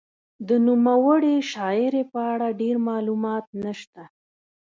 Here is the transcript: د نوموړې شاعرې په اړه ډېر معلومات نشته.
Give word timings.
د 0.47 0.49
نوموړې 0.67 1.35
شاعرې 1.51 2.03
په 2.11 2.19
اړه 2.31 2.47
ډېر 2.61 2.75
معلومات 2.89 3.45
نشته. 3.63 4.03